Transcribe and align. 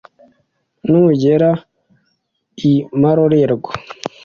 Nugera 0.89 1.51
i 2.69 2.71
Marorerwa 3.01 3.71